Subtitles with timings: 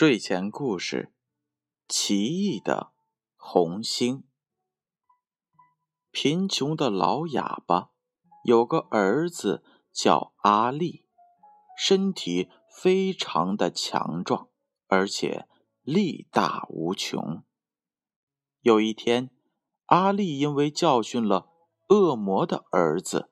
[0.00, 1.12] 睡前故事：
[1.86, 2.90] 奇异的
[3.36, 4.24] 红星。
[6.10, 7.90] 贫穷的老哑巴
[8.42, 9.62] 有个儿子
[9.92, 11.04] 叫阿力，
[11.76, 12.48] 身体
[12.80, 14.48] 非常的强壮，
[14.86, 15.46] 而且
[15.82, 17.42] 力大无穷。
[18.62, 19.30] 有一天，
[19.84, 21.50] 阿力因为教训了
[21.90, 23.30] 恶魔的儿子，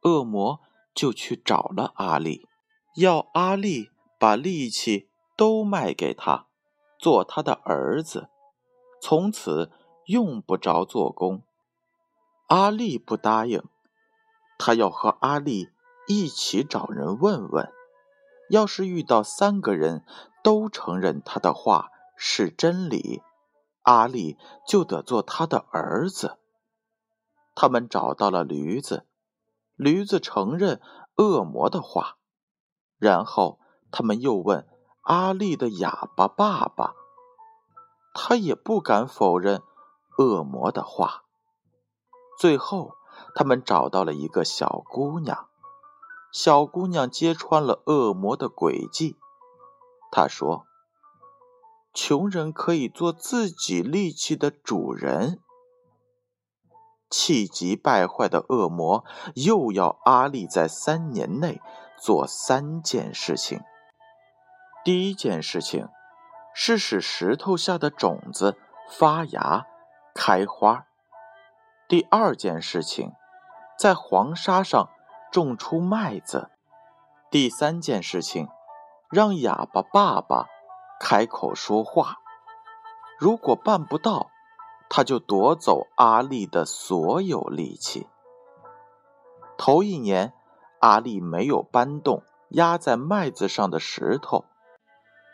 [0.00, 0.60] 恶魔
[0.92, 2.48] 就去找了阿力，
[2.96, 5.08] 要阿力把力气。
[5.36, 6.46] 都卖给他，
[6.98, 8.28] 做他的儿子，
[9.00, 9.70] 从此
[10.06, 11.42] 用不着做工。
[12.48, 13.62] 阿力不答应，
[14.58, 15.70] 他要和阿力
[16.06, 17.72] 一起找人问问。
[18.50, 20.04] 要是遇到三个人
[20.42, 23.22] 都承认他的话是真理，
[23.82, 24.36] 阿力
[24.68, 26.38] 就得做他的儿子。
[27.54, 29.06] 他们找到了驴子，
[29.74, 30.80] 驴子承认
[31.16, 32.18] 恶魔的话，
[32.98, 33.58] 然后
[33.90, 34.68] 他们又问。
[35.04, 36.94] 阿丽的哑巴爸爸，
[38.14, 39.62] 他也不敢否认
[40.16, 41.24] 恶魔的话。
[42.38, 42.94] 最后，
[43.34, 45.48] 他们找到了一个小姑娘，
[46.32, 49.16] 小姑娘揭穿了恶魔的诡计。
[50.10, 50.64] 她说
[51.92, 55.40] ：“穷人可以做自己力气的主人。”
[57.10, 61.60] 气急败坏的恶魔又要阿丽在三年内
[62.00, 63.60] 做三件事情。
[64.84, 65.88] 第一件事情
[66.52, 68.58] 是使石头下的种子
[68.90, 69.66] 发芽、
[70.14, 70.84] 开花。
[71.88, 73.14] 第二件事情，
[73.78, 74.90] 在黄沙上
[75.32, 76.50] 种出麦子。
[77.30, 78.46] 第三件事情，
[79.08, 80.48] 让哑巴爸爸
[81.00, 82.18] 开口说话。
[83.18, 84.28] 如果办不到，
[84.90, 88.06] 他就夺走阿力的所有力气。
[89.56, 90.34] 头一年，
[90.80, 94.44] 阿力没有搬动压在麦子上的石头。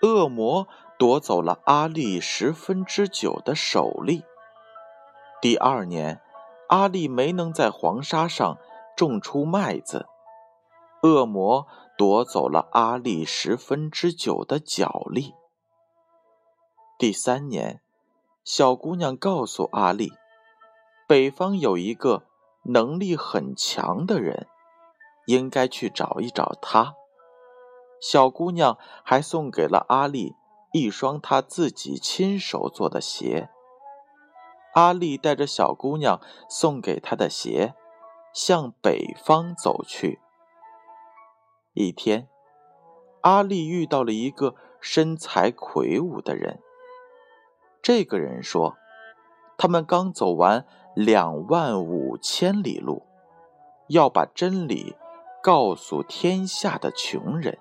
[0.02, 0.66] 恶魔
[0.98, 4.24] 夺走了阿力十分之九的手力。
[5.42, 6.20] 第二年，
[6.68, 8.58] 阿力没能在黄沙上
[8.96, 10.06] 种出麦子，
[11.02, 11.66] 恶魔
[11.96, 15.34] 夺走了阿力十分之九的脚力。
[16.98, 17.80] 第三年，
[18.44, 20.12] 小姑娘告诉阿丽，
[21.06, 22.24] 北方有一个
[22.64, 24.46] 能力很强的人，
[25.26, 26.94] 应该去找一找他。
[28.00, 30.34] 小姑娘还送给了阿丽
[30.72, 33.50] 一双她自己亲手做的鞋。
[34.74, 37.74] 阿丽带着小姑娘送给她的鞋，
[38.32, 40.20] 向北方走去。
[41.74, 42.28] 一天，
[43.22, 46.60] 阿丽遇到了一个身材魁梧的人。
[47.82, 48.76] 这个人说
[49.58, 53.06] ：“他们刚走完两万五千里路，
[53.88, 54.96] 要把真理
[55.42, 57.58] 告诉天下的穷人。”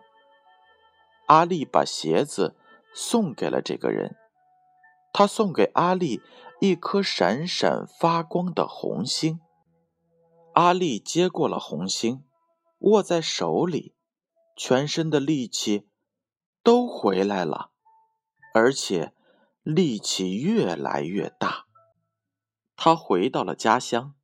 [1.29, 2.56] 阿丽把鞋子
[2.91, 4.16] 送给了这个人，
[5.13, 6.23] 他送给阿丽
[6.59, 9.39] 一颗闪闪发光的红星。
[10.53, 12.23] 阿丽接过了红星，
[12.79, 13.94] 握在手里，
[14.57, 15.88] 全身的力气
[16.63, 17.69] 都回来了，
[18.56, 19.13] 而且
[19.62, 21.68] 力气越来越大。
[22.75, 24.16] 他回到了家乡，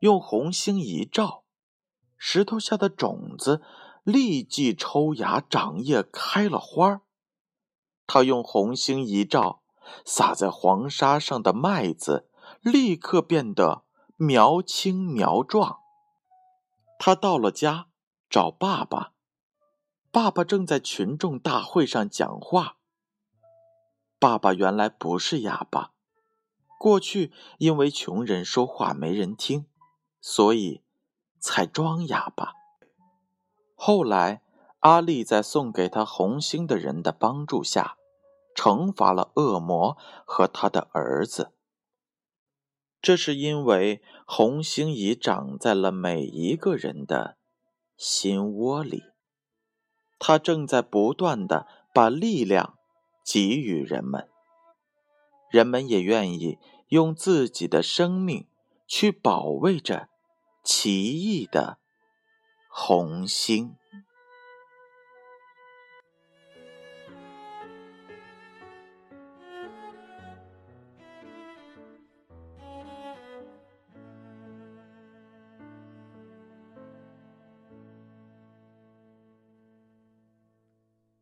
[0.00, 1.44] 用红星一照，
[2.18, 3.62] 石头下的种子。
[4.02, 7.02] 立即抽芽长叶，开了花
[8.06, 9.62] 他用红星一照，
[10.04, 12.28] 撒在黄沙上的麦子
[12.60, 13.84] 立刻变得
[14.16, 15.78] 苗青苗壮。
[16.98, 17.86] 他到了家
[18.28, 19.12] 找爸爸，
[20.10, 22.76] 爸爸正在群众大会上讲话。
[24.18, 25.92] 爸爸原来不是哑巴，
[26.78, 29.66] 过去因为穷人说话没人听，
[30.20, 30.82] 所以
[31.38, 32.59] 才装哑巴。
[33.82, 34.42] 后来，
[34.80, 37.96] 阿力在送给他红星的人的帮助下，
[38.54, 39.96] 惩罚了恶魔
[40.26, 41.54] 和他的儿子。
[43.00, 47.38] 这是因为红星已长在了每一个人的
[47.96, 49.02] 心窝里，
[50.18, 52.74] 它正在不断的把力量
[53.24, 54.28] 给予人们。
[55.48, 56.58] 人们也愿意
[56.88, 58.46] 用自己的生命
[58.86, 60.10] 去保卫着
[60.62, 61.78] 奇异的。
[62.72, 63.74] 红星。